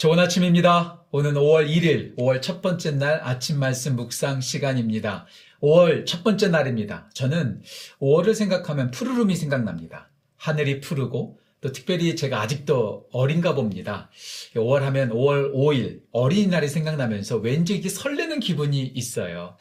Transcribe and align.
좋은 0.00 0.18
아침입니다. 0.18 1.04
오늘 1.10 1.34
5월 1.34 1.68
1일, 1.68 2.16
5월 2.16 2.40
첫 2.40 2.62
번째 2.62 2.92
날 2.92 3.20
아침 3.22 3.58
말씀 3.58 3.96
묵상 3.96 4.40
시간입니다. 4.40 5.26
5월 5.62 6.06
첫 6.06 6.24
번째 6.24 6.48
날입니다. 6.48 7.10
저는 7.12 7.60
5월을 8.00 8.32
생각하면 8.32 8.92
푸르름이 8.92 9.36
생각납니다. 9.36 10.08
하늘이 10.38 10.80
푸르고 10.80 11.39
또 11.60 11.72
특별히 11.72 12.16
제가 12.16 12.40
아직도 12.40 13.08
어린가 13.12 13.54
봅니다. 13.54 14.10
5월 14.54 14.80
하면 14.80 15.10
5월 15.10 15.52
5일 15.54 16.00
어린이날이 16.12 16.68
생각나면서 16.68 17.36
왠지 17.36 17.76
이게 17.76 17.88
설레는 17.88 18.40
기분이 18.40 18.80
있어요. 18.82 19.56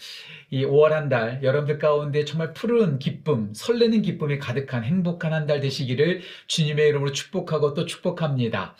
이 0.51 0.63
5월 0.65 0.89
한 0.91 1.09
달 1.09 1.41
여러분들 1.43 1.77
가운데 1.77 2.23
정말 2.25 2.53
푸른 2.53 2.99
기쁨, 2.99 3.53
설레는 3.53 4.01
기쁨이 4.01 4.39
가득한 4.39 4.83
행복한 4.83 5.33
한 5.33 5.45
달 5.47 5.59
되시기를 5.59 6.21
주님의 6.47 6.87
이름으로 6.89 7.11
축복하고 7.11 7.73
또 7.73 7.85
축복합니다. 7.85 8.75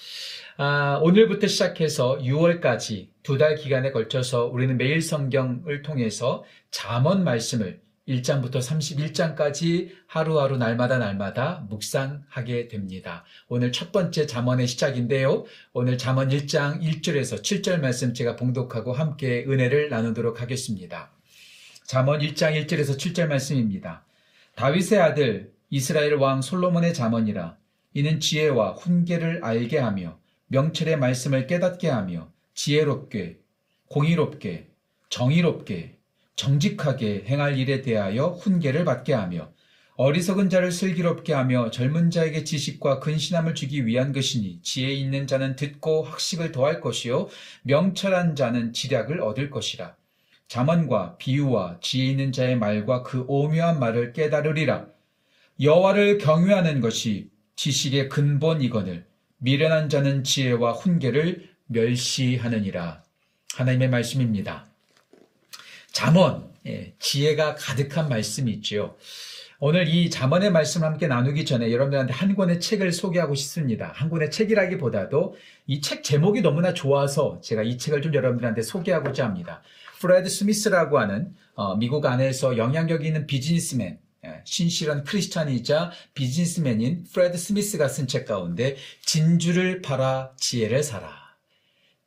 아, 0.58 1.00
오늘부터 1.02 1.48
시작해서 1.48 2.18
6월까지 2.20 3.08
두 3.24 3.38
달 3.38 3.56
기간에 3.56 3.92
걸쳐서 3.92 4.46
우리는 4.48 4.78
매일 4.78 5.02
성경을 5.02 5.82
통해서 5.84 6.44
잠언 6.72 7.24
말씀을 7.24 7.80
1장부터 8.10 8.58
31장까지 8.58 9.92
하루하루 10.08 10.58
날마다 10.58 10.98
날마다 10.98 11.66
묵상하게 11.70 12.68
됩니다. 12.68 13.24
오늘 13.48 13.72
첫 13.72 13.92
번째 13.92 14.26
잠언의 14.26 14.68
시작인데요. 14.68 15.46
오늘 15.74 15.98
잠언 15.98 16.30
1장 16.30 16.82
1절에서 16.82 17.42
7절 17.42 17.80
말씀 17.80 18.14
제가 18.14 18.36
봉독하고 18.36 18.94
함께 18.94 19.46
은혜를 19.48 19.90
나누도록 19.90 20.42
하겠습니다. 20.42 21.12
잠언 21.86 22.20
1장 22.20 22.54
1절에서 22.66 22.98
7절 22.98 23.28
말씀입니다. 23.28 24.04
다윗의 24.56 25.00
아들 25.00 25.54
이스라엘 25.70 26.16
왕 26.16 26.42
솔로몬의 26.42 26.94
잠언이라 26.94 27.58
이는 27.94 28.20
지혜와 28.20 28.74
훈계를 28.74 29.44
알게 29.44 29.78
하며 29.78 30.20
명철의 30.48 30.98
말씀을 30.98 31.48
깨닫게 31.48 31.90
하며 31.90 32.32
지혜롭게, 32.56 33.40
공의롭게, 33.88 34.68
정의롭게, 35.10 35.99
정직하게 36.40 37.26
행할 37.28 37.58
일에 37.58 37.82
대하여 37.82 38.28
훈계를 38.28 38.86
받게 38.86 39.14
하며 39.14 39.52
어리석은 39.98 40.50
자를 40.50 40.72
슬기롭게 40.72 41.34
하며 41.34 41.70
젊은 41.70 42.10
자에게 42.10 42.46
지식과 42.46 43.02
근신함을 43.02 43.56
주기 43.56 43.86
위한 43.86 44.14
것이니 44.14 44.62
지혜 44.62 44.94
있는 44.94 45.28
자는 45.28 45.58
듣고 45.58 46.04
학식을 46.04 46.54
더할 46.54 46.80
것이요 46.80 47.28
명철한 47.64 48.38
자는 48.38 48.72
지략을 48.72 49.20
얻을 49.20 49.50
것이라 49.50 49.98
자언과 50.48 51.18
비유와 51.18 51.80
지혜 51.82 52.06
있는 52.06 52.32
자의 52.32 52.56
말과 52.56 53.04
그 53.04 53.26
오묘한 53.28 53.78
말을 53.78 54.14
깨달으리라 54.14 54.88
여호와를 55.60 56.20
경외하는 56.20 56.80
것이 56.80 57.32
지식의 57.58 58.08
근본이거늘 58.08 59.06
미련한 59.40 59.90
자는 59.90 60.24
지혜와 60.24 60.72
훈계를 60.72 61.50
멸시하느니라. 61.68 63.04
하나님의 63.56 63.90
말씀입니다. 63.90 64.69
잠언, 66.00 66.50
예, 66.66 66.94
지혜가 66.98 67.56
가득한 67.56 68.08
말씀이 68.08 68.50
있죠. 68.54 68.96
오늘 69.60 69.90
이 69.90 70.10
잠언의 70.10 70.50
말씀을 70.50 70.88
함께 70.88 71.08
나누기 71.08 71.44
전에 71.44 71.70
여러분들한테 71.74 72.14
한 72.14 72.38
권의 72.38 72.62
책을 72.62 72.94
소개하고 72.94 73.36
싶습니다. 73.36 73.92
한 73.94 74.10
권의 74.10 74.32
책이라기보다도 74.32 75.36
이 75.68 75.82
책 75.82 76.06
제목이 76.06 76.40
너무나 76.40 76.74
좋아서 76.74 77.42
제가 77.44 77.64
이 77.64 77.78
책을 77.78 78.02
좀 78.02 78.14
여러분들한테 78.14 78.62
소개하고자 78.62 79.26
합니다. 79.26 79.62
프레드 80.00 80.30
스미스라고 80.30 81.00
하는 81.00 81.34
어, 81.56 81.76
미국 81.76 82.06
안에서 82.06 82.56
영향력 82.56 83.04
있는 83.04 83.28
비즈니스맨, 83.28 84.00
예, 84.24 84.42
신실한 84.46 85.04
크리스찬이자 85.04 85.92
비즈니스맨인 86.14 87.08
프레드 87.14 87.38
스미스가 87.38 87.90
쓴 87.90 88.08
책 88.08 88.26
가운데 88.26 88.78
진주를 89.06 89.82
팔아 89.82 90.32
지혜를 90.38 90.82
사라. 90.82 91.19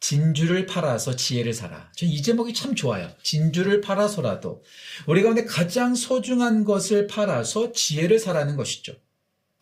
진주를 0.03 0.67
팔아서 0.67 1.15
지혜를 1.15 1.53
사라. 1.55 1.89
저 1.95 2.07
이 2.07 2.21
제목이 2.23 2.53
참 2.55 2.75
좋아요. 2.75 3.09
진주를 3.23 3.81
팔아서라도 3.81 4.63
우리 5.07 5.23
가운데 5.23 5.45
가장 5.45 5.95
소중한 5.95 6.65
것을 6.65 7.07
팔아서 7.07 7.71
지혜를 7.73 8.19
사라는 8.19 8.57
것이죠. 8.57 8.95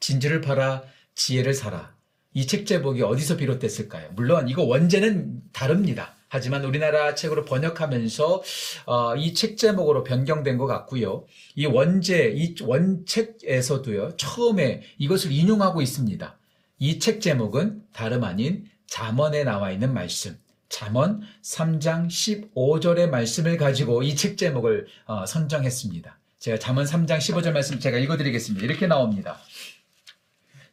진주를 0.01 0.41
팔아 0.41 0.83
지혜를 1.15 1.53
사라. 1.53 1.95
이 2.33 2.47
책 2.47 2.65
제목이 2.67 3.03
어디서 3.03 3.37
비롯됐을까요? 3.37 4.13
물론 4.15 4.49
이거 4.49 4.63
원제는 4.63 5.43
다릅니다. 5.53 6.17
하지만 6.29 6.65
우리나라 6.65 7.15
책으로 7.15 7.45
번역하면서 7.45 8.43
어, 8.87 9.17
이 9.17 9.35
책 9.35 9.59
제목으로 9.59 10.05
변경된 10.05 10.57
것 10.57 10.67
같고요. 10.67 11.27
이 11.55 11.67
원제, 11.67 12.33
이 12.35 12.55
원책에서도요. 12.63 14.17
처음에 14.17 14.83
이것을 14.99 15.33
인용하고 15.33 15.83
있습니다. 15.83 16.39
이 16.79 16.99
책 16.99 17.21
제목은 17.21 17.83
다름 17.93 18.25
아닌 18.25 18.65
잠언에 18.91 19.45
나와 19.45 19.71
있는 19.71 19.95
말씀. 19.95 20.37
잠언 20.69 21.23
3장 21.43 22.09
15절의 22.09 23.09
말씀을 23.09 23.57
가지고 23.57 24.03
이 24.03 24.15
책 24.15 24.37
제목을 24.37 24.87
어, 25.07 25.25
선정했습니다. 25.27 26.19
제가 26.41 26.59
잠언 26.59 26.85
3장 26.85 27.19
15절 27.19 27.53
말씀 27.53 27.79
제가 27.79 27.99
읽어드리겠습니다. 27.99 28.65
이렇게 28.65 28.87
나옵니다. 28.87 29.39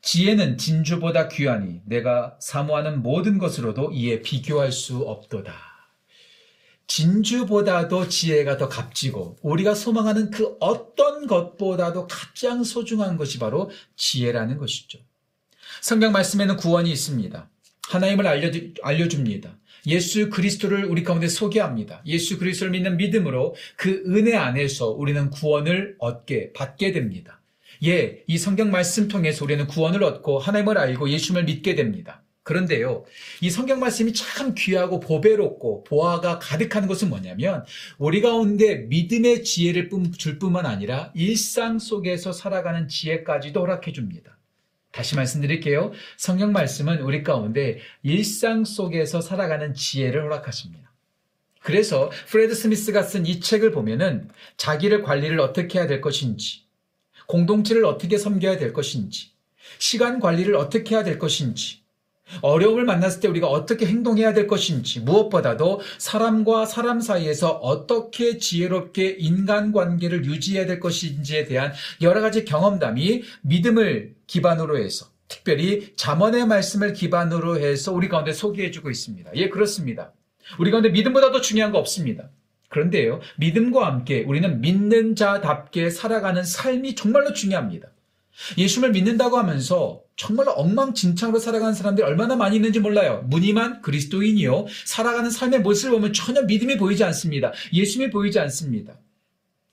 지혜는 0.01 0.57
진주보다 0.57 1.27
귀하니 1.27 1.81
내가 1.85 2.37
사모하는 2.39 3.03
모든 3.03 3.37
것으로도 3.37 3.91
이에 3.91 4.21
비교할 4.21 4.71
수 4.71 4.97
없도다. 4.97 5.53
진주보다도 6.87 8.07
지혜가 8.07 8.57
더 8.57 8.67
값지고 8.69 9.37
우리가 9.41 9.75
소망하는 9.75 10.31
그 10.31 10.55
어떤 10.59 11.27
것보다도 11.27 12.07
가장 12.07 12.63
소중한 12.63 13.17
것이 13.17 13.37
바로 13.37 13.69
지혜라는 13.95 14.57
것이죠. 14.57 14.99
성경 15.81 16.13
말씀에는 16.13 16.55
구원이 16.57 16.89
있습니다. 16.91 17.49
하나님을 17.89 18.27
알려주, 18.27 18.73
알려줍니다. 18.81 19.57
예수 19.87 20.29
그리스도를 20.29 20.85
우리 20.85 21.03
가운데 21.03 21.27
소개합니다. 21.27 22.01
예수 22.05 22.37
그리스도를 22.37 22.71
믿는 22.71 22.97
믿음으로 22.97 23.55
그 23.77 24.03
은혜 24.07 24.35
안에서 24.35 24.89
우리는 24.89 25.29
구원을 25.29 25.95
얻게 25.99 26.51
받게 26.53 26.91
됩니다. 26.91 27.41
예, 27.85 28.23
이 28.27 28.37
성경 28.37 28.71
말씀 28.71 29.07
통해서 29.07 29.45
우리는 29.45 29.65
구원을 29.67 30.03
얻고 30.03 30.39
하나님을 30.39 30.77
알고 30.77 31.09
예수님을 31.09 31.45
믿게 31.45 31.75
됩니다. 31.75 32.23
그런데요, 32.43 33.03
이 33.41 33.49
성경 33.49 33.79
말씀이 33.79 34.13
참 34.13 34.55
귀하고 34.57 35.01
보배롭고 35.01 35.83
보화가 35.83 36.39
가득한 36.39 36.87
것은 36.87 37.09
뭐냐면 37.09 37.65
우리 37.97 38.21
가운데 38.21 38.75
믿음의 38.75 39.43
지혜를 39.43 39.89
줄 40.17 40.39
뿐만 40.39 40.65
아니라 40.65 41.11
일상 41.13 41.77
속에서 41.77 42.31
살아가는 42.31 42.87
지혜까지도 42.87 43.59
허락해 43.59 43.91
줍니다. 43.91 44.36
다시 44.97 45.15
말씀드릴게요. 45.15 45.91
성경 46.17 46.51
말씀은 46.51 47.01
우리 47.01 47.21
가운데 47.21 47.77
일상 48.01 48.65
속에서 48.65 49.21
살아가는 49.21 49.75
지혜를 49.75 50.23
허락하십니다. 50.23 50.91
그래서 51.61 52.09
프레드 52.25 52.55
스미스가 52.55 53.03
쓴 53.03 53.27
이 53.27 53.39
책을 53.39 53.69
보면은 53.71 54.27
자기를 54.57 55.03
관리를 55.03 55.39
어떻게 55.39 55.77
해야 55.77 55.85
될 55.85 56.01
것인지, 56.01 56.63
공동체를 57.27 57.85
어떻게 57.85 58.17
섬겨야 58.17 58.57
될 58.57 58.73
것인지, 58.73 59.33
시간 59.77 60.19
관리를 60.19 60.55
어떻게 60.55 60.95
해야 60.95 61.03
될 61.03 61.19
것인지, 61.19 61.83
어려움을 62.41 62.85
만났을 62.85 63.21
때 63.21 63.27
우리가 63.27 63.47
어떻게 63.47 63.85
행동해야 63.85 64.33
될 64.33 64.47
것인지, 64.47 64.99
무엇보다도 65.01 65.81
사람과 65.97 66.65
사람 66.65 67.01
사이에서 67.01 67.49
어떻게 67.49 68.37
지혜롭게 68.37 69.17
인간관계를 69.19 70.25
유지해야 70.25 70.65
될 70.65 70.79
것인지에 70.79 71.45
대한 71.45 71.73
여러 72.01 72.21
가지 72.21 72.45
경험담이 72.45 73.23
믿음을 73.41 74.15
기반으로 74.27 74.77
해서 74.77 75.07
특별히 75.27 75.93
잠언의 75.95 76.47
말씀을 76.47 76.93
기반으로 76.93 77.59
해서 77.59 77.91
우리 77.91 78.07
가운데 78.07 78.33
소개해주고 78.33 78.89
있습니다. 78.89 79.31
예, 79.35 79.49
그렇습니다. 79.49 80.13
우리 80.59 80.71
가운데 80.71 80.89
믿음보다 80.89 81.31
도 81.31 81.41
중요한 81.41 81.71
거 81.71 81.79
없습니다. 81.79 82.29
그런데요, 82.69 83.21
믿음과 83.37 83.85
함께 83.85 84.23
우리는 84.23 84.61
믿는 84.61 85.15
자답게 85.15 85.89
살아가는 85.89 86.43
삶이 86.43 86.95
정말로 86.95 87.33
중요합니다. 87.33 87.89
예수를 88.57 88.91
믿는다고 88.91 89.37
하면서 89.37 90.01
정말로 90.15 90.51
엉망진창으로 90.51 91.39
살아가는 91.39 91.73
사람들이 91.73 92.05
얼마나 92.05 92.35
많이 92.35 92.55
있는지 92.55 92.79
몰라요. 92.79 93.23
무늬만 93.27 93.81
그리스도인이요. 93.81 94.65
살아가는 94.85 95.29
삶의 95.29 95.61
모습을 95.61 95.91
보면 95.91 96.13
전혀 96.13 96.41
믿음이 96.43 96.77
보이지 96.77 97.03
않습니다. 97.03 97.51
예수님이 97.73 98.11
보이지 98.11 98.39
않습니다. 98.39 98.99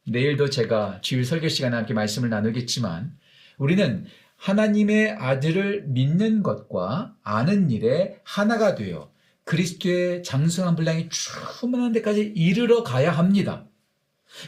내일도 0.06 0.50
제가 0.50 0.98
주일 1.00 1.24
설교 1.24 1.48
시간에 1.48 1.76
함께 1.76 1.94
말씀을 1.94 2.28
나누겠지만 2.28 3.16
우리는 3.56 4.04
하나님의 4.36 5.12
아들을 5.12 5.84
믿는 5.86 6.42
것과 6.42 7.14
아는 7.22 7.70
일에 7.70 8.20
하나가 8.24 8.74
되어 8.74 9.10
그리스도의 9.44 10.22
장성한 10.22 10.76
분량이 10.76 11.08
충분한 11.10 11.92
데까지 11.92 12.32
이르러 12.34 12.82
가야 12.82 13.10
합니다. 13.12 13.64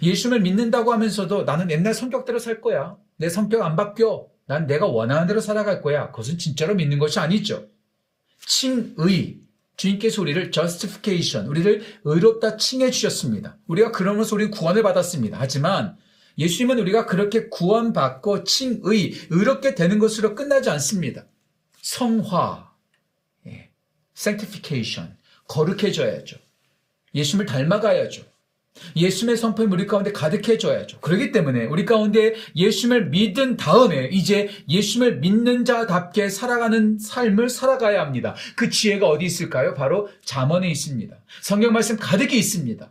예수를 0.02 0.40
믿는다고 0.40 0.92
하면서도 0.92 1.44
나는 1.44 1.70
옛날 1.70 1.94
성격대로 1.94 2.38
살 2.38 2.60
거야. 2.60 2.96
내 3.16 3.28
성격 3.28 3.62
안 3.62 3.76
바뀌어. 3.76 4.26
난 4.46 4.66
내가 4.66 4.86
원하는 4.86 5.26
대로 5.26 5.40
살아갈 5.40 5.82
거야. 5.82 6.10
그것은 6.10 6.38
진짜로 6.38 6.74
믿는 6.74 6.98
것이 6.98 7.18
아니죠. 7.18 7.68
칭의. 8.46 9.40
주님께서 9.76 10.22
우리를 10.22 10.50
justification, 10.50 11.48
우리를 11.48 11.82
의롭다 12.04 12.56
칭해 12.56 12.90
주셨습니다. 12.90 13.58
우리가 13.66 13.92
그러면서 13.92 14.34
우리는 14.34 14.50
구원을 14.50 14.82
받았습니다. 14.82 15.36
하지만 15.38 15.98
예수님은 16.38 16.78
우리가 16.78 17.04
그렇게 17.04 17.48
구원받고 17.48 18.44
칭의, 18.44 19.12
의롭게 19.30 19.74
되는 19.74 19.98
것으로 19.98 20.34
끝나지 20.34 20.70
않습니다. 20.70 21.26
성화, 21.82 22.70
sanctification, 24.16 25.16
거룩해져야죠. 25.48 26.38
예수님을 27.14 27.46
닮아가야죠. 27.46 28.22
예수님의 28.96 29.37
성품이 29.37 29.73
우리 29.73 29.87
가운데 29.87 30.12
가득해져야죠. 30.12 31.00
그렇기 31.00 31.32
때문에 31.32 31.64
우리 31.67 31.84
가운데 31.84 32.34
예수님을 32.55 33.11
믿은 33.11 33.56
다음에 33.56 34.08
이제 34.12 34.50
예수님을 34.69 35.19
믿는 35.19 35.64
자답게 35.64 36.28
살아가는 36.28 36.99
삶을 36.99 37.49
살아가야 37.49 38.00
합니다. 38.00 38.34
그 38.56 38.70
지혜가 38.70 39.08
어디 39.08 39.25
있을까요? 39.25 39.75
바로 39.75 40.08
잠언에 40.25 40.69
있습니다. 40.70 41.17
성경 41.40 41.73
말씀 41.73 41.96
가득히 41.96 42.38
있습니다. 42.38 42.90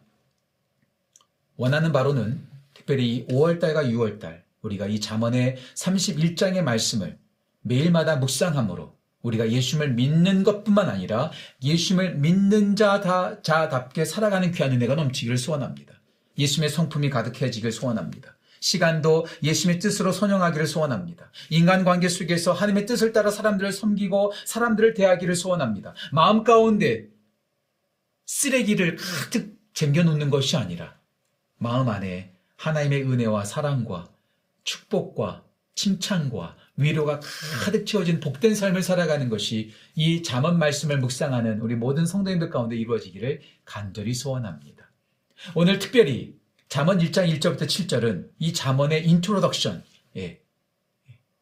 원하는 1.58 1.92
바로는 1.92 2.42
특별히 2.74 3.26
5월달과 3.30 3.90
6월달 3.92 4.42
우리가 4.62 4.88
이 4.88 5.00
잠언의 5.00 5.58
31장의 5.76 6.62
말씀을 6.62 7.18
매일마다 7.62 8.18
묵상함으로 8.18 8.95
우리가 9.26 9.50
예수님을 9.50 9.94
믿는 9.94 10.44
것뿐만 10.44 10.88
아니라 10.90 11.32
예수님을 11.64 12.16
믿는 12.16 12.76
자다, 12.76 13.42
자답게 13.42 14.06
살아가는 14.06 14.52
귀한 14.52 14.72
은혜가 14.72 14.96
넘치기를 14.96 15.38
소원합니다. 15.38 15.94
예수님의 16.38 16.70
성품이 16.70 17.10
가득해지길 17.10 17.72
소원합니다. 17.72 18.38
시간도 18.60 19.26
예수님의 19.44 19.80
뜻으로 19.80 20.12
선용하기를 20.12 20.66
소원합니다. 20.68 21.32
인간관계 21.50 22.08
속에서 22.10 22.54
하나님의 22.54 22.86
뜻을 22.86 23.14
따라 23.14 23.30
사람들을 23.30 23.72
섬기고 23.72 24.34
사람들을 24.46 24.94
대하기를 24.94 25.36
소원합니다. 25.36 25.94
마음 26.12 26.44
가운데 26.44 27.08
쓰레기를 28.26 28.96
가득 28.96 29.56
쟁겨놓는 29.74 30.30
것이 30.30 30.58
아니라 30.58 30.96
마음 31.58 31.90
안에 31.90 32.34
하나님의 32.58 33.04
은혜와 33.04 33.44
사랑과 33.46 34.10
축복과 34.64 35.44
칭찬과 35.76 36.56
위로가 36.78 37.20
가득 37.64 37.86
채워진 37.86 38.20
복된 38.20 38.56
삶을 38.56 38.84
살아가는 38.84 39.30
것이 39.30 39.72
이 39.96 40.24
잠언 40.24 40.60
말씀을 40.60 41.00
묵상하는 41.00 41.60
우리 41.62 41.76
모든 41.76 42.06
성도님들 42.06 42.50
가운데 42.50 42.76
이루어지기를 42.76 43.42
간절히 43.64 44.14
소원합니다. 44.14 44.92
오늘 45.54 45.80
특별히 45.80 46.36
잠언 46.68 47.00
1장 47.00 47.32
1절부터 47.34 47.64
7절은 47.64 48.30
이 48.40 48.54
잠언의 48.54 49.08
introduction, 49.08 49.84
예, 50.18 50.42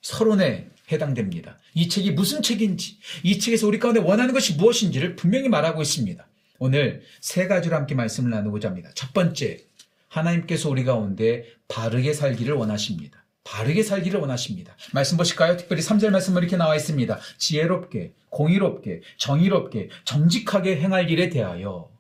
서론에 0.02 0.70
해당됩니다. 0.92 1.58
이 1.74 1.88
책이 1.88 2.12
무슨 2.12 2.42
책인지, 2.42 3.00
이 3.24 3.40
책에서 3.40 3.68
우리 3.68 3.80
가운데 3.80 4.00
원하는 4.00 4.34
것이 4.34 4.56
무엇인지를 4.56 5.16
분명히 5.16 5.50
말하고 5.50 5.82
있습니다. 5.82 6.28
오늘 6.60 7.02
세 7.20 7.48
가지로 7.48 7.76
함께 7.76 7.96
말씀을 7.96 8.30
나누고자 8.30 8.68
합니다. 8.68 8.92
첫 8.94 9.14
번째, 9.14 9.66
하나님께서 10.10 10.70
우리 10.70 10.84
가운데 10.84 11.46
바르게 11.68 12.14
살기를 12.14 12.54
원하십니다. 12.54 13.23
바르게 13.44 13.84
살기를 13.84 14.20
원하십니다. 14.20 14.76
말씀 14.94 15.18
보실까요? 15.18 15.58
특별히 15.58 15.82
3절 15.82 16.10
말씀은 16.10 16.42
이렇게 16.42 16.56
나와 16.56 16.76
있습니다. 16.76 17.20
지혜롭게, 17.38 18.14
공의롭게, 18.30 19.02
정의롭게, 19.18 19.90
정직하게 20.06 20.78
행할 20.78 21.10
일에 21.10 21.30
대하여 21.30 21.92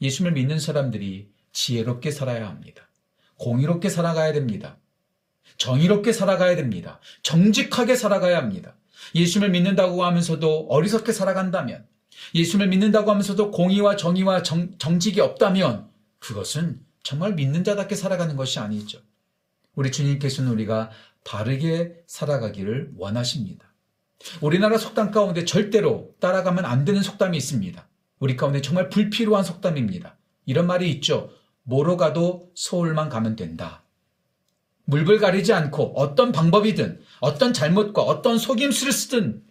예수님을 0.00 0.32
믿는 0.32 0.58
사람들이 0.58 1.30
지혜롭게 1.52 2.10
살아야 2.10 2.48
합니다. 2.48 2.88
공의롭게 3.36 3.88
살아가야 3.88 4.32
됩니다. 4.32 4.76
정의롭게 5.56 6.12
살아가야 6.12 6.56
됩니다. 6.56 7.00
정직하게 7.22 7.96
살아가야 7.96 8.36
합니다. 8.36 8.76
예수님을 9.14 9.50
믿는다고 9.50 10.04
하면서도 10.04 10.66
어리석게 10.68 11.12
살아간다면, 11.12 11.86
예수님을 12.34 12.68
믿는다고 12.68 13.10
하면서도 13.10 13.50
공의와 13.50 13.96
정의와 13.96 14.42
정, 14.42 14.76
정직이 14.78 15.20
없다면, 15.20 15.88
그것은 16.18 16.80
정말 17.02 17.34
믿는 17.34 17.64
자답게 17.64 17.94
살아가는 17.94 18.36
것이 18.36 18.58
아니죠. 18.58 19.00
우리 19.74 19.90
주님께서는 19.90 20.50
우리가 20.52 20.90
바르게 21.24 22.02
살아가기를 22.06 22.92
원하십니다. 22.96 23.72
우리나라 24.40 24.78
속담 24.78 25.10
가운데 25.10 25.44
절대로 25.44 26.14
따라가면 26.20 26.64
안 26.64 26.84
되는 26.84 27.02
속담이 27.02 27.36
있습니다. 27.36 27.88
우리 28.18 28.36
가운데 28.36 28.60
정말 28.60 28.90
불필요한 28.90 29.44
속담입니다. 29.44 30.16
이런 30.46 30.66
말이 30.66 30.90
있죠. 30.92 31.30
뭐로 31.62 31.96
가도 31.96 32.50
서울만 32.54 33.08
가면 33.08 33.36
된다. 33.36 33.82
물불 34.84 35.20
가리지 35.20 35.52
않고 35.52 35.94
어떤 35.96 36.32
방법이든 36.32 37.00
어떤 37.20 37.52
잘못과 37.52 38.02
어떤 38.02 38.38
속임수를 38.38 38.92
쓰든 38.92 39.42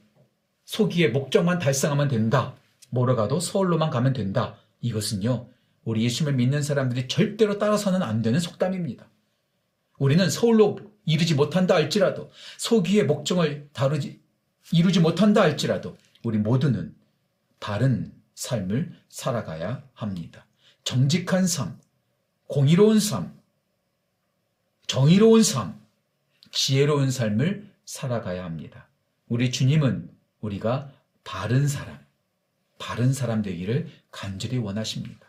소기의 0.65 1.11
목적만 1.11 1.59
달성하면 1.59 2.09
된다. 2.09 2.55
뭐로 2.89 3.15
가도 3.15 3.39
서울로만 3.39 3.89
가면 3.89 4.13
된다. 4.13 4.57
이것은요, 4.81 5.47
우리 5.83 6.03
예수님을 6.03 6.35
믿는 6.35 6.61
사람들이 6.61 7.07
절대로 7.07 7.57
따라서는 7.57 8.03
안 8.03 8.21
되는 8.21 8.39
속담입니다. 8.39 9.07
우리는 9.99 10.29
서울로 10.29 10.79
이르지 11.05 11.35
못한다 11.35 11.75
할지라도 11.75 12.31
소기의 12.57 13.05
목적을 13.05 13.69
다루지 13.73 14.19
이루지 14.71 14.99
못한다 14.99 15.41
할지라도 15.41 15.97
우리 16.23 16.37
모두는 16.37 16.95
바른 17.59 18.13
삶을 18.35 18.95
살아가야 19.09 19.83
합니다. 19.93 20.45
정직한 20.83 21.45
삶, 21.45 21.79
공의로운 22.47 22.99
삶, 22.99 23.37
정의로운 24.87 25.43
삶, 25.43 25.79
지혜로운 26.51 27.11
삶을 27.11 27.71
살아가야 27.85 28.43
합니다. 28.43 28.87
우리 29.27 29.51
주님은 29.51 30.09
우리가 30.41 30.91
바른 31.23 31.67
사람, 31.67 31.99
바른 32.79 33.13
사람 33.13 33.41
되기를 33.41 33.89
간절히 34.11 34.57
원하십니다. 34.57 35.27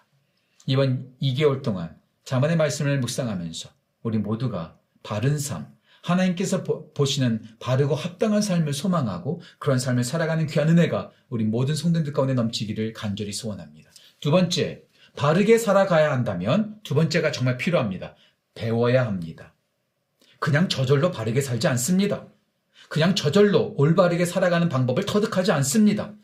이번 0.66 1.14
2개월 1.20 1.62
동안 1.62 1.98
자만의 2.24 2.56
말씀을 2.56 3.00
묵상하면서 3.00 3.79
우리 4.02 4.18
모두가 4.18 4.76
바른 5.02 5.38
삶, 5.38 5.66
하나님께서 6.02 6.64
보시는 6.94 7.42
바르고 7.58 7.94
합당한 7.94 8.42
삶을 8.42 8.72
소망하고 8.72 9.40
그런 9.58 9.78
삶을 9.78 10.04
살아가는 10.04 10.46
귀한 10.46 10.68
은혜가 10.68 11.10
우리 11.28 11.44
모든 11.44 11.74
성도들 11.74 12.12
가운데 12.12 12.34
넘치기를 12.34 12.92
간절히 12.92 13.32
소원합니다. 13.32 13.90
두 14.20 14.30
번째, 14.30 14.82
바르게 15.16 15.58
살아가야 15.58 16.10
한다면 16.10 16.78
두 16.82 16.94
번째가 16.94 17.32
정말 17.32 17.58
필요합니다. 17.58 18.14
배워야 18.54 19.06
합니다. 19.06 19.54
그냥 20.38 20.68
저절로 20.68 21.10
바르게 21.10 21.40
살지 21.40 21.68
않습니다. 21.68 22.26
그냥 22.88 23.14
저절로 23.14 23.74
올바르게 23.76 24.24
살아가는 24.24 24.68
방법을 24.68 25.04
터득하지 25.04 25.52
않습니다. 25.52 26.14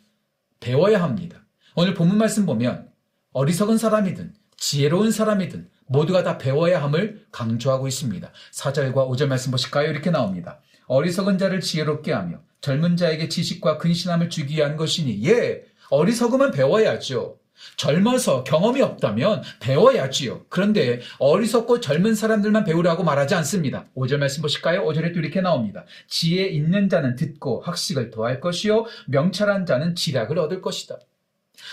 배워야 0.60 1.02
합니다. 1.02 1.44
오늘 1.74 1.94
본문 1.94 2.16
말씀 2.16 2.46
보면 2.46 2.90
어리석은 3.32 3.76
사람이든 3.76 4.34
지혜로운 4.56 5.10
사람이든 5.10 5.68
모두가 5.86 6.22
다 6.22 6.38
배워야 6.38 6.82
함을 6.82 7.26
강조하고 7.32 7.88
있습니다. 7.88 8.30
4절과 8.52 8.94
5절 8.94 9.26
말씀 9.26 9.50
보실까요? 9.50 9.90
이렇게 9.90 10.10
나옵니다. 10.10 10.60
어리석은 10.86 11.38
자를 11.38 11.60
지혜롭게 11.60 12.12
하며 12.12 12.40
젊은 12.60 12.96
자에게 12.96 13.28
지식과 13.28 13.78
근신함을 13.78 14.30
주기 14.30 14.56
위한 14.56 14.76
것이니 14.76 15.24
예, 15.28 15.62
어리석으면 15.90 16.50
배워야죠. 16.50 17.38
젊어서 17.76 18.44
경험이 18.44 18.82
없다면 18.82 19.42
배워야지요. 19.60 20.46
그런데 20.48 21.00
어리석고 21.18 21.80
젊은 21.80 22.14
사람들만 22.14 22.64
배우라고 22.64 23.02
말하지 23.02 23.34
않습니다. 23.36 23.86
5절 23.96 24.18
말씀 24.18 24.42
보실까요? 24.42 24.84
5절에 24.84 25.14
또 25.14 25.20
이렇게 25.20 25.40
나옵니다. 25.40 25.84
지혜 26.06 26.46
있는 26.46 26.88
자는 26.88 27.16
듣고 27.16 27.60
학식을 27.62 28.10
더할 28.10 28.40
것이요 28.40 28.84
명철한 29.08 29.66
자는 29.66 29.94
지략을 29.94 30.38
얻을 30.38 30.60
것이다. 30.60 30.98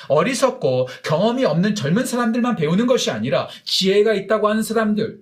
어리석고 0.07 0.87
경험이 1.03 1.45
없는 1.45 1.75
젊은 1.75 2.05
사람들만 2.05 2.55
배우는 2.55 2.87
것이 2.87 3.11
아니라 3.11 3.47
지혜가 3.63 4.13
있다고 4.13 4.47
하는 4.49 4.63
사람들, 4.63 5.19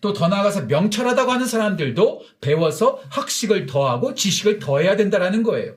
또 0.00 0.12
더 0.14 0.28
나아가서 0.28 0.62
명철하다고 0.62 1.30
하는 1.30 1.46
사람들도 1.46 2.22
배워서 2.40 3.02
학식을 3.10 3.66
더하고 3.66 4.14
지식을 4.14 4.58
더해야 4.58 4.96
된다라는 4.96 5.42
거예요. 5.42 5.76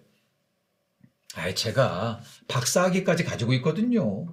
아, 1.35 1.53
제가 1.53 2.21
박사학위까지 2.47 3.23
가지고 3.23 3.53
있거든요. 3.53 4.27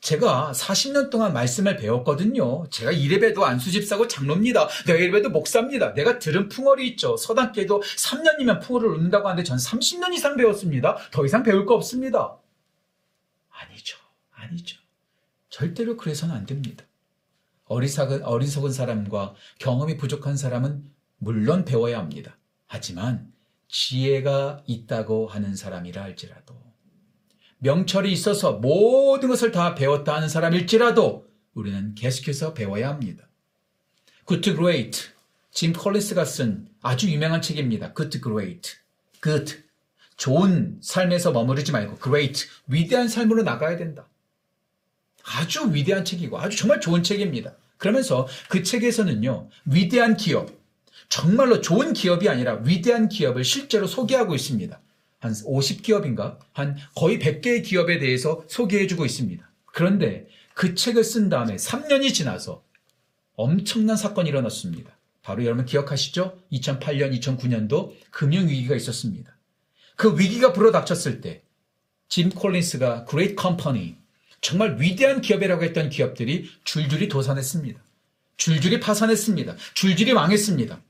제가 0.00 0.52
40년 0.54 1.10
동안 1.10 1.32
말씀을 1.32 1.76
배웠거든요. 1.76 2.64
제가 2.70 2.92
이래봬도 2.92 3.44
안수집사고 3.44 4.06
장로입니다. 4.06 4.68
내가 4.86 4.98
이래봬도 4.98 5.30
목사입니다. 5.30 5.94
내가 5.94 6.18
들은 6.18 6.48
풍월이 6.48 6.86
있죠. 6.90 7.16
서당께도 7.16 7.80
3년이면 7.80 8.60
풍월을 8.60 8.94
얻는다고 8.94 9.28
하는데 9.28 9.42
전 9.44 9.56
30년 9.56 10.12
이상 10.12 10.36
배웠습니다. 10.36 10.96
더 11.10 11.24
이상 11.24 11.42
배울 11.42 11.64
거 11.64 11.74
없습니다. 11.74 12.36
아니죠. 13.60 13.98
아니죠. 14.32 14.78
절대로 15.48 15.96
그래서는 15.96 16.34
안 16.34 16.46
됩니다. 16.46 16.84
어리석은, 17.66 18.24
어리석은 18.24 18.72
사람과 18.72 19.34
경험이 19.58 19.96
부족한 19.96 20.36
사람은 20.36 20.90
물론 21.18 21.64
배워야 21.64 21.98
합니다. 21.98 22.36
하지만 22.66 23.32
지혜가 23.68 24.64
있다고 24.66 25.26
하는 25.28 25.56
사람이라 25.56 26.02
할지라도 26.02 26.62
명철이 27.58 28.12
있어서 28.12 28.54
모든 28.54 29.28
것을 29.30 29.50
다 29.50 29.74
배웠다 29.74 30.14
하는 30.14 30.28
사람일지라도 30.28 31.26
우리는 31.54 31.94
계속해서 31.94 32.52
배워야 32.52 32.88
합니다. 32.88 33.26
Good 34.26 34.42
to 34.42 34.54
Great 34.54 35.14
짐 35.50 35.72
컬리스가 35.72 36.24
쓴 36.24 36.68
아주 36.82 37.10
유명한 37.10 37.40
책입니다. 37.40 37.94
Good 37.94 38.18
to 38.18 38.20
Great. 38.20 38.76
Good 39.22 39.63
좋은 40.16 40.78
삶에서 40.80 41.32
머무르지 41.32 41.72
말고 41.72 41.98
great 41.98 42.46
위대한 42.66 43.08
삶으로 43.08 43.42
나가야 43.42 43.76
된다. 43.76 44.08
아주 45.24 45.72
위대한 45.72 46.04
책이고 46.04 46.38
아주 46.38 46.56
정말 46.56 46.80
좋은 46.80 47.02
책입니다. 47.02 47.54
그러면서 47.78 48.28
그 48.48 48.62
책에서는요 48.62 49.48
위대한 49.66 50.16
기업 50.16 50.50
정말로 51.08 51.60
좋은 51.60 51.92
기업이 51.92 52.28
아니라 52.28 52.60
위대한 52.64 53.08
기업을 53.08 53.44
실제로 53.44 53.86
소개하고 53.86 54.34
있습니다. 54.34 54.80
한 55.20 55.32
50기업인가? 55.32 56.38
한 56.52 56.76
거의 56.94 57.18
100개의 57.18 57.64
기업에 57.64 57.98
대해서 57.98 58.44
소개해주고 58.48 59.04
있습니다. 59.06 59.48
그런데 59.66 60.26
그 60.54 60.74
책을 60.74 61.02
쓴 61.02 61.28
다음에 61.28 61.56
3년이 61.56 62.14
지나서 62.14 62.62
엄청난 63.36 63.96
사건이 63.96 64.28
일어났습니다. 64.28 64.92
바로 65.22 65.44
여러분 65.44 65.64
기억하시죠? 65.64 66.38
2008년, 66.52 67.18
2009년도 67.18 67.92
금융위기가 68.10 68.76
있었습니다. 68.76 69.33
그 69.96 70.18
위기가 70.18 70.52
불어닥쳤을 70.52 71.20
때, 71.20 71.42
짐 72.08 72.30
콜린스가 72.30 73.06
Great 73.08 73.36
Company, 73.40 73.96
정말 74.40 74.80
위대한 74.80 75.20
기업이라고 75.20 75.62
했던 75.62 75.88
기업들이 75.88 76.50
줄줄이 76.64 77.08
도산했습니다. 77.08 77.80
줄줄이 78.36 78.80
파산했습니다. 78.80 79.56
줄줄이 79.74 80.12
망했습니다. 80.12 80.80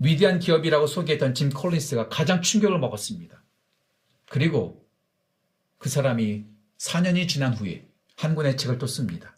위대한 0.00 0.38
기업이라고 0.38 0.86
소개했던 0.86 1.34
짐 1.34 1.50
콜린스가 1.50 2.08
가장 2.08 2.42
충격을 2.42 2.78
먹었습니다. 2.78 3.40
그리고 4.28 4.84
그 5.78 5.88
사람이 5.88 6.44
4년이 6.78 7.28
지난 7.28 7.54
후에 7.54 7.86
한 8.16 8.34
권의 8.34 8.56
책을 8.56 8.78
또 8.78 8.86
씁니다. 8.86 9.36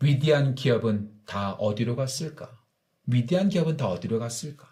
위대한 0.00 0.54
기업은 0.54 1.12
다 1.26 1.52
어디로 1.52 1.94
갔을까? 1.96 2.58
위대한 3.06 3.48
기업은 3.48 3.76
다 3.76 3.88
어디로 3.88 4.18
갔을까? 4.18 4.71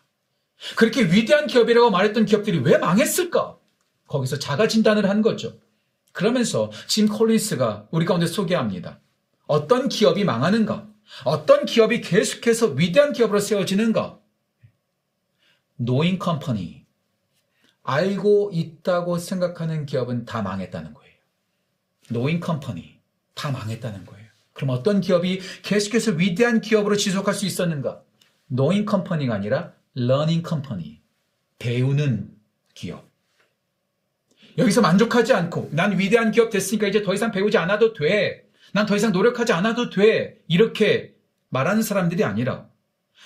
그렇게 0.77 1.05
위대한 1.05 1.47
기업이라고 1.47 1.91
말했던 1.91 2.27
기업들이 2.27 2.59
왜 2.59 2.79
망했을까? 2.79 3.57
거기서 4.07 4.39
자가 4.39 4.69
진단을 4.69 5.09
한 5.09 5.23
거죠. 5.23 5.59
그러면서 6.13 6.71
짐 6.87 7.09
콜린스가 7.09 7.89
우리 7.91 8.05
가운데 8.05 8.27
소개합니다. 8.27 9.01
어떤 9.47 9.89
기업이 9.89 10.25
망하는가? 10.25 10.89
어떤 11.25 11.65
기업이 11.65 12.01
계속해서 12.03 12.69
위대한 12.69 13.13
기업으로 13.13 13.41
세워지는가? 13.41 14.19
Knowing 15.77 16.19
company. 16.19 16.85
알고 17.83 18.51
있다고 18.53 19.19
생각하는 19.19 19.87
기업은 19.87 20.25
다 20.25 20.43
망했다는 20.43 20.95
거예요. 20.95 21.15
Knowing 22.11 22.39
company. 22.39 23.01
다 23.35 23.51
망했다는 23.51 24.05
거예요. 24.05 24.27
그럼 24.53 24.71
어떤 24.71 25.01
기업이 25.01 25.41
계속해서 25.63 26.13
위대한 26.13 26.61
기업으로 26.61 26.97
지속할 26.97 27.33
수 27.33 27.47
있었는가? 27.47 28.03
Knowing 28.47 28.85
company가 28.85 29.35
아니라 29.35 29.73
learning 29.95 30.43
company. 30.43 31.01
배우는 31.59 32.31
기업. 32.75 33.09
여기서 34.59 34.81
만족하지 34.81 35.33
않고 35.33 35.71
난 35.73 35.99
위대한 35.99 36.33
기업 36.33 36.51
됐으니까 36.51 36.87
이제 36.89 37.03
더 37.03 37.15
이상 37.15 37.31
배우지 37.31 37.59
않아도 37.59 37.93
돼. 37.93 38.45
난 38.73 38.87
더 38.87 38.97
이상 38.97 39.13
노력하지 39.13 39.53
않아도 39.53 39.91
돼. 39.91 40.39
이렇게 40.49 41.15
말하는 41.49 41.83
사람들이 41.83 42.25
아니라 42.25 42.69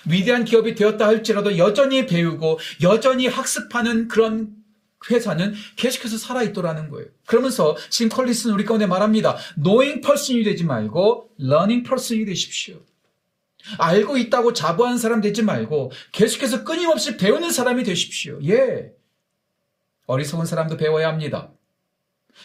위대한 0.07 0.43
기업이 0.45 0.75
되었다 0.75 1.05
할지라도 1.07 1.57
여전히 1.57 2.05
배우고 2.05 2.59
여전히 2.83 3.27
학습하는 3.27 4.07
그런 4.07 4.55
회사는 5.09 5.53
계속해서 5.75 6.17
살아있더라는 6.17 6.89
거예요. 6.89 7.07
그러면서 7.27 7.75
지금 7.89 8.09
컬리스는 8.09 8.55
우리 8.55 8.65
가운데 8.65 8.87
말합니다. 8.87 9.37
knowing 9.55 10.01
person이 10.01 10.43
되지 10.43 10.63
말고 10.63 11.29
learning 11.39 11.87
person이 11.87 12.25
되십시오. 12.25 12.79
알고 13.77 14.17
있다고 14.17 14.53
자부하는 14.53 14.97
사람 14.97 15.21
되지 15.21 15.43
말고 15.43 15.91
계속해서 16.11 16.63
끊임없이 16.63 17.17
배우는 17.17 17.51
사람이 17.51 17.83
되십시오. 17.83 18.39
예. 18.43 18.91
어리석은 20.07 20.45
사람도 20.45 20.77
배워야 20.77 21.07
합니다. 21.07 21.51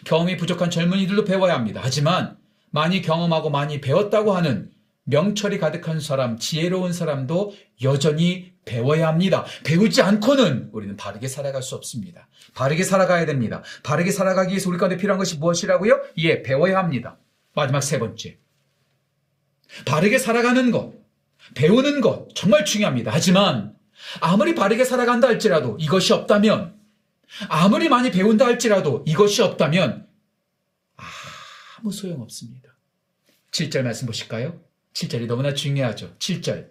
경험이 0.04 0.36
부족한 0.36 0.70
젊은이들도 0.70 1.24
배워야 1.24 1.54
합니다. 1.54 1.80
하지만 1.82 2.38
많이 2.70 3.02
경험하고 3.02 3.50
많이 3.50 3.80
배웠다고 3.80 4.32
하는 4.32 4.70
명철이 5.04 5.58
가득한 5.58 5.98
사람, 6.00 6.38
지혜로운 6.38 6.92
사람도 6.92 7.52
여전히 7.82 8.52
배워야 8.64 9.08
합니다. 9.08 9.44
배우지 9.64 10.02
않고는 10.02 10.70
우리는 10.72 10.96
바르게 10.96 11.26
살아갈 11.26 11.62
수 11.62 11.74
없습니다. 11.74 12.28
바르게 12.54 12.84
살아가야 12.84 13.26
됩니다. 13.26 13.62
바르게 13.82 14.12
살아가기 14.12 14.50
위해서 14.50 14.70
우리 14.70 14.78
가운데 14.78 14.96
필요한 14.96 15.18
것이 15.18 15.38
무엇이라고요? 15.38 16.00
예, 16.18 16.42
배워야 16.42 16.78
합니다. 16.78 17.18
마지막 17.54 17.80
세 17.80 17.98
번째. 17.98 18.38
바르게 19.84 20.18
살아가는 20.18 20.70
것, 20.70 20.92
배우는 21.54 22.00
것, 22.00 22.28
정말 22.34 22.64
중요합니다. 22.64 23.10
하지만 23.12 23.76
아무리 24.20 24.54
바르게 24.54 24.84
살아간다 24.84 25.28
할지라도 25.28 25.76
이것이 25.78 26.12
없다면, 26.12 26.78
아무리 27.48 27.88
많이 27.88 28.10
배운다 28.10 28.44
할지라도 28.44 29.04
이것이 29.06 29.42
없다면 29.42 30.08
아무 31.78 31.92
소용 31.92 32.20
없습니다. 32.22 32.70
7절 33.52 33.82
말씀 33.82 34.06
보실까요? 34.06 34.60
7절이 34.92 35.26
너무나 35.26 35.54
중요하죠. 35.54 36.16
7절. 36.18 36.70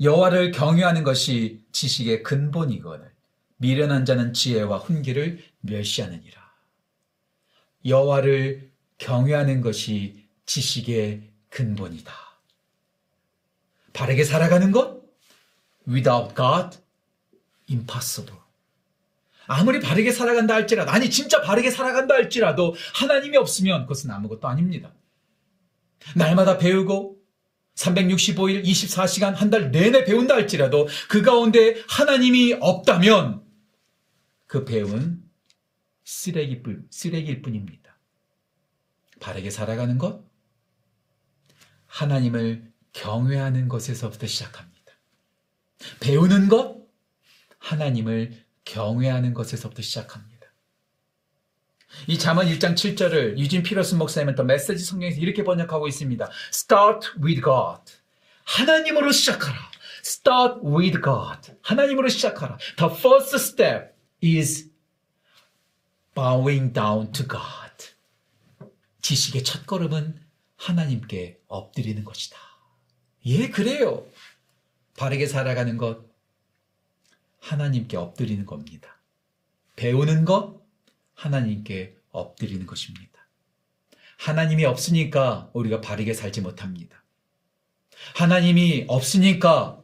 여호와를 0.00 0.52
경유하는 0.52 1.02
것이 1.02 1.64
지식의 1.72 2.22
근본이거늘 2.22 3.10
미련한 3.56 4.04
자는 4.04 4.32
지혜와 4.32 4.78
훈기를 4.78 5.42
멸시하느니라. 5.60 6.40
여호와를 7.84 8.70
경유하는 8.98 9.60
것이 9.60 10.26
지식의 10.46 11.30
근본이다. 11.50 12.29
바르게 13.92 14.24
살아가는 14.24 14.70
것? 14.70 15.00
Without 15.88 16.34
God, 16.34 16.78
impossible. 17.68 18.40
아무리 19.46 19.80
바르게 19.80 20.12
살아간다 20.12 20.54
할지라도, 20.54 20.90
아니, 20.92 21.10
진짜 21.10 21.40
바르게 21.42 21.70
살아간다 21.70 22.14
할지라도, 22.14 22.74
하나님이 22.94 23.36
없으면 23.36 23.82
그것은 23.82 24.10
아무것도 24.10 24.46
아닙니다. 24.46 24.94
날마다 26.14 26.56
배우고 26.58 27.18
365일 27.74 28.64
24시간 28.64 29.34
한 29.34 29.50
달 29.50 29.70
내내 29.70 30.04
배운다 30.04 30.34
할지라도 30.34 30.86
그 31.08 31.22
가운데 31.22 31.82
하나님이 31.88 32.56
없다면 32.60 33.42
그 34.46 34.64
배움은 34.64 35.22
쓰레기 36.04 36.62
뿐, 36.62 36.86
쓰레기일 36.90 37.42
뿐입니다. 37.42 37.98
바르게 39.20 39.50
살아가는 39.50 39.98
것, 39.98 40.24
하나님을 41.86 42.69
경외하는 42.92 43.68
것에서부터 43.68 44.26
시작합니다. 44.26 44.80
배우는 46.00 46.48
것, 46.48 46.76
하나님을 47.58 48.44
경외하는 48.64 49.34
것에서부터 49.34 49.82
시작합니다. 49.82 50.30
이 52.06 52.18
잠언 52.18 52.46
1장 52.46 52.74
7절을 52.74 53.38
유진 53.38 53.62
피러슨 53.62 53.98
목사님은 53.98 54.34
또 54.34 54.44
메시지 54.44 54.84
성경에서 54.84 55.20
이렇게 55.20 55.42
번역하고 55.44 55.88
있습니다. 55.88 56.30
Start 56.52 57.08
with 57.22 57.42
God. 57.42 57.92
하나님으로 58.44 59.12
시작하라. 59.12 59.56
Start 60.04 60.60
with 60.64 61.00
God. 61.02 61.52
하나님으로 61.62 62.08
시작하라. 62.08 62.58
The 62.76 62.92
first 62.94 63.36
step 63.36 63.94
is 64.22 64.70
bowing 66.14 66.72
down 66.72 67.12
to 67.12 67.26
God. 67.26 67.94
지식의 69.02 69.44
첫 69.44 69.66
걸음은 69.66 70.20
하나님께 70.56 71.40
엎드리는 71.48 72.04
것이다. 72.04 72.49
예, 73.26 73.48
그래요. 73.48 74.06
바르게 74.96 75.26
살아가는 75.26 75.76
것, 75.76 76.04
하나님께 77.40 77.96
엎드리는 77.96 78.44
겁니다. 78.46 78.96
배우는 79.76 80.24
것, 80.24 80.60
하나님께 81.14 81.96
엎드리는 82.10 82.66
것입니다. 82.66 83.10
하나님이 84.18 84.64
없으니까 84.64 85.50
우리가 85.52 85.80
바르게 85.80 86.12
살지 86.12 86.42
못합니다. 86.42 87.02
하나님이 88.14 88.86
없으니까 88.88 89.82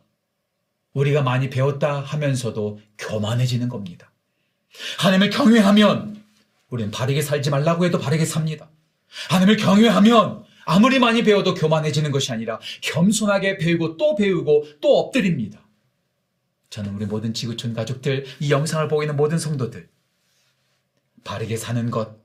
우리가 0.92 1.22
많이 1.22 1.50
배웠다 1.50 2.00
하면서도 2.00 2.80
교만해지는 2.98 3.68
겁니다. 3.68 4.10
하나님을 4.98 5.30
경외하면 5.30 6.22
우리는 6.68 6.90
바르게 6.90 7.22
살지 7.22 7.50
말라고 7.50 7.84
해도 7.84 7.98
바르게 7.98 8.24
삽니다. 8.24 8.68
하나님을 9.28 9.56
경외하면 9.56 10.45
아무리 10.66 10.98
많이 10.98 11.22
배워도 11.22 11.54
교만해지는 11.54 12.10
것이 12.10 12.32
아니라 12.32 12.58
겸손하게 12.82 13.56
배우고 13.56 13.96
또 13.96 14.16
배우고 14.16 14.66
또 14.80 14.98
엎드립니다. 14.98 15.66
저는 16.70 16.92
우리 16.94 17.06
모든 17.06 17.32
지구촌 17.32 17.72
가족들, 17.72 18.26
이 18.40 18.50
영상을 18.50 18.86
보고 18.88 19.02
있는 19.02 19.16
모든 19.16 19.38
성도들, 19.38 19.88
바르게 21.24 21.56
사는 21.56 21.88
것 21.90 22.18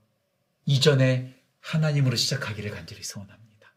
이전에 0.65 1.35
하나님으로 1.59 2.15
시작하기를 2.15 2.71
간절히 2.71 3.03
소원합니다. 3.03 3.73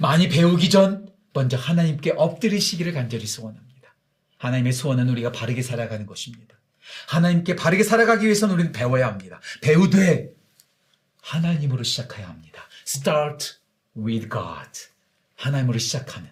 많이 0.00 0.28
배우기 0.28 0.68
전 0.68 1.08
먼저 1.32 1.56
하나님께 1.56 2.14
엎드리시기를 2.16 2.92
간절히 2.92 3.24
소원합니다. 3.24 3.94
하나님의 4.38 4.72
소원은 4.72 5.08
우리가 5.10 5.30
바르게 5.30 5.62
살아가는 5.62 6.04
것입니다. 6.06 6.56
하나님께 7.06 7.54
바르게 7.54 7.84
살아가기 7.84 8.24
위해서는 8.24 8.54
우리는 8.56 8.72
배워야 8.72 9.06
합니다. 9.06 9.40
배우되 9.60 10.32
하나님으로 11.20 11.84
시작해야 11.84 12.28
합니다. 12.28 12.68
Start 12.84 13.61
with 13.96 14.28
God. 14.28 14.70
하나님으로 15.36 15.78
시작하는. 15.78 16.28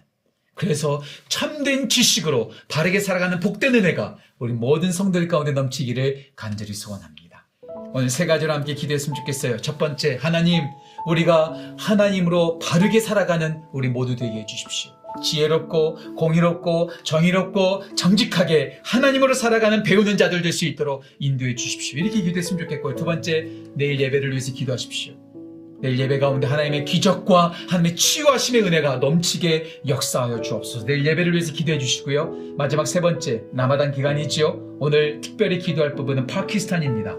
그래서 0.55 1.01
참된 1.27 1.89
지식으로 1.89 2.51
바르게 2.67 2.99
살아가는 2.99 3.39
복된 3.39 3.73
은혜가 3.75 4.17
우리 4.39 4.53
모든 4.53 4.91
성들 4.91 5.27
가운데 5.27 5.51
넘치기를 5.51 6.27
간절히 6.35 6.73
소원합니다. 6.73 7.47
오늘 7.93 8.09
세 8.09 8.25
가지로 8.25 8.53
함께 8.53 8.75
기도했으면 8.75 9.15
좋겠어요. 9.15 9.57
첫 9.57 9.77
번째, 9.77 10.17
하나님, 10.21 10.63
우리가 11.07 11.75
하나님으로 11.77 12.59
바르게 12.59 12.99
살아가는 12.99 13.61
우리 13.73 13.89
모두 13.89 14.15
되게 14.15 14.31
해주십시오. 14.41 14.91
지혜롭고 15.21 16.15
공의롭고 16.15 16.89
정의롭고 17.03 17.95
정직하게 17.95 18.79
하나님으로 18.83 19.33
살아가는 19.33 19.83
배우는 19.83 20.15
자들 20.17 20.41
될 20.41 20.53
수 20.53 20.65
있도록 20.65 21.03
인도해 21.19 21.55
주십시오. 21.55 21.99
이렇게 21.99 22.21
기도했으면 22.21 22.63
좋겠고요. 22.63 22.95
두 22.95 23.03
번째, 23.03 23.47
내일 23.73 23.99
예배를 23.99 24.31
위해서 24.31 24.53
기도하십시오. 24.53 25.20
내일 25.81 25.99
예배 25.99 26.19
가운데 26.19 26.47
하나님의 26.47 26.85
기적과 26.85 27.53
하나님의 27.67 27.95
치유하심의 27.95 28.63
은혜가 28.63 28.97
넘치게 28.97 29.81
역사하여 29.87 30.41
주옵소서. 30.41 30.85
내일 30.85 31.05
예배를 31.05 31.33
위해서 31.33 31.53
기도해 31.53 31.79
주시고요. 31.79 32.55
마지막 32.57 32.85
세 32.85 33.01
번째, 33.01 33.43
라마단 33.53 33.91
기간이지요. 33.91 34.77
오늘 34.79 35.21
특별히 35.21 35.59
기도할 35.59 35.95
부분은 35.95 36.27
파키스탄입니다. 36.27 37.17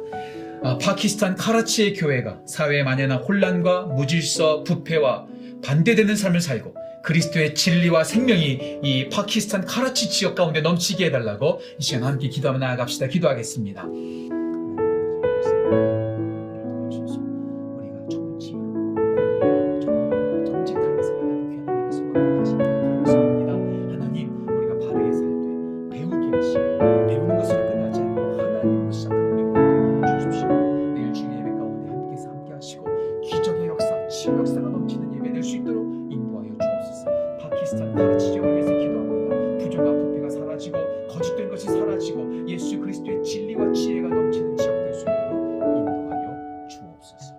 아, 0.65 0.79
파키스탄 0.79 1.35
카라치의 1.35 1.95
교회가 1.95 2.41
사회에 2.47 2.85
만연한 2.85 3.19
혼란과 3.19 3.87
무질서, 3.87 4.63
부패와 4.63 5.27
반대되는 5.65 6.15
삶을 6.15 6.41
살고 6.41 6.75
그리스도의 7.03 7.55
진리와 7.55 8.05
생명이 8.05 8.79
이 8.83 9.09
파키스탄 9.09 9.65
카라치 9.65 10.09
지역 10.09 10.37
가운데 10.37 10.61
넘치게 10.61 11.07
해달라고 11.07 11.61
이 11.79 11.83
시간 11.83 12.05
함께 12.05 12.29
기도하며 12.29 12.61
나아갑시다. 12.61 13.09
기도하겠습니다. 13.09 13.87
소망하는 22.13 23.05
다시 23.05 23.17
기도합니다. 23.17 23.93
하나님, 23.95 24.49
우리가 24.49 24.75
바르게 24.87 25.13
살되 25.13 25.47
배우게 25.91 26.37
하시고 26.37 26.79
배우는 27.07 27.39
것으로 27.39 27.59
끝나지 27.71 28.01
않고 28.01 28.21
하나님으로 28.21 28.91
시작하는 28.91 29.33
우리 29.33 29.43
모두에게 29.45 30.15
해주십시오. 30.15 30.49
내일 30.95 31.13
주일 31.13 31.33
예배 31.39 31.51
가운데 31.51 31.89
함께서 31.91 32.29
함께 32.29 32.53
하시고 32.53 32.85
기적의 33.23 33.67
역사, 33.69 34.09
치유 34.09 34.39
역사가 34.39 34.69
넘치는 34.69 35.15
예배 35.15 35.33
될 35.33 35.43
수 35.43 35.57
있도록 35.57 35.83
인도하여 36.13 36.51
주옵소서. 36.59 37.11
파키스탄 37.41 37.95
가르치 37.95 38.33
지역을 38.33 38.55
위해서 38.57 38.71
기도합니다. 38.79 39.65
부정과 39.65 39.93
부패가 39.93 40.29
사라지고 40.29 40.79
거짓된 41.09 41.49
것이 41.49 41.67
사라지고 41.69 42.49
예수 42.49 42.79
그리스도의 42.79 43.23
진리와 43.23 43.73
지혜가 43.73 44.09
넘치는 44.09 44.57
지역 44.57 44.73
될 44.85 44.95
수 44.95 45.01
있도록 45.03 45.33
인도하여 45.79 46.69
주옵소서. 46.69 47.35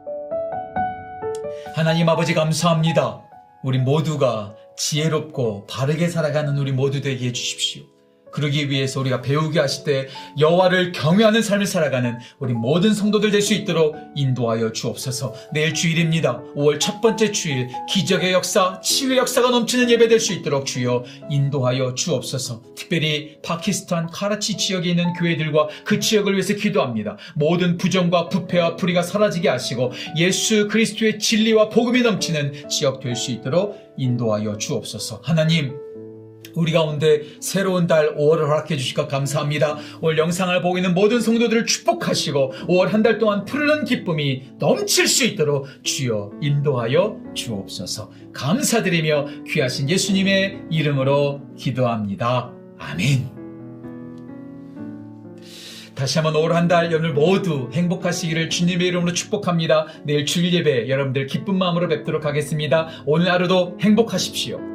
하나님 1.76 2.10
아버지 2.10 2.34
감사합니다. 2.34 3.22
우리 3.64 3.80
모두가 3.80 4.56
지혜롭고 4.78 5.68
바르게 5.68 6.08
살아가는 6.10 6.58
우리 6.58 6.72
모두 6.72 7.02
되게 7.02 7.28
해주십시오. 7.28 7.84
그러기 8.34 8.70
위해서 8.70 9.00
우리가 9.00 9.22
배우게 9.22 9.60
하실 9.60 9.84
때 9.84 10.08
여호와를 10.40 10.92
경외하는 10.92 11.42
삶을 11.42 11.66
살아가는 11.66 12.18
우리 12.40 12.54
모든 12.54 12.94
성도들 12.94 13.32
될 13.32 13.44
수 13.44 13.54
있도록 13.54 13.96
인도하여 14.16 14.72
주옵소서. 14.72 15.34
내일 15.54 15.74
주일입니다. 15.74 16.42
5월 16.56 16.80
첫 16.80 17.02
번째 17.02 17.32
주일 17.32 17.68
기적의 17.90 18.32
역사, 18.32 18.80
치유의 18.82 19.18
역사가 19.18 19.50
넘치는 19.50 19.90
예배 19.90 20.08
될 20.08 20.20
수 20.20 20.32
있도록 20.34 20.66
주여 20.66 21.04
인도하여 21.30 21.94
주옵소서. 21.94 22.62
특별히 22.76 23.38
파키스탄 23.44 24.08
카라치 24.08 24.56
지역에 24.56 24.92
있는 24.92 25.12
교회들과 25.14 25.68
그 25.84 26.00
지역을 26.00 26.34
위해서 26.34 26.54
기도합니다. 26.54 27.18
모든 27.36 27.78
부정과 27.78 28.30
부패와 28.30 28.78
불의가 28.78 29.02
사라지게 29.02 29.50
하시고 29.50 29.92
예수 30.18 30.68
그리스도의 30.70 31.20
진리와 31.20 31.70
복음이 31.70 32.02
넘치는 32.02 32.70
지역 32.70 33.02
될 33.02 33.14
수 33.16 33.32
있도록 33.32 33.78
인도하여 33.98 34.58
주옵소서. 34.58 35.20
하나님 35.24 35.76
우리 36.56 36.72
가운데 36.72 37.22
새로운 37.40 37.88
달 37.88 38.16
5월을 38.16 38.48
허락해 38.48 38.78
주시고 38.78 39.08
감사합니다. 39.08 39.78
오늘 40.02 40.18
영상을 40.18 40.62
보고 40.62 40.78
있는 40.78 40.94
모든 40.94 41.20
성도들을 41.22 41.66
축복하시고 41.66 42.54
5월 42.68 42.88
한 42.90 43.04
달 43.04 43.18
동안 43.20 43.44
푸르른 43.44 43.84
기쁨이 43.84 44.44
넘칠 44.60 45.08
수 45.08 45.26
있도록 45.26 45.68
주여 45.84 46.32
인도하여 46.42 47.18
주옵소서. 47.34 48.12
감사드리며 48.32 49.26
귀하신 49.50 49.90
예수님의 49.90 50.62
이름으로 50.70 51.42
기도합니다. 51.58 52.52
아멘. 52.80 53.34
다시 55.96 56.18
한번 56.20 56.36
올 56.36 56.54
한 56.54 56.68
달 56.68 56.92
여러분 56.92 57.14
모두 57.14 57.70
행복하시기를 57.72 58.50
주님의 58.50 58.88
이름으로 58.88 59.14
축복합니다. 59.14 59.86
내일 60.06 60.26
주일 60.26 60.54
예배 60.54 60.90
여러분들 60.90 61.28
기쁜 61.28 61.58
마음으로 61.58 61.88
뵙도록 61.88 62.26
하겠습니다. 62.26 62.88
오늘 63.06 63.30
하루도 63.32 63.78
행복하십시오. 63.80 64.73